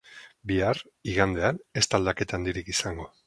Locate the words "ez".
1.81-1.85